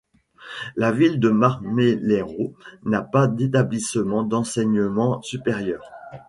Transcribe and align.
La 0.75 0.91
ville 0.91 1.19
de 1.19 1.29
Marmeleiro 1.29 2.55
n'a 2.85 3.03
pas 3.03 3.27
d'établissement 3.27 4.23
d'enseignement 4.23 5.21
supérieur. 5.21 5.83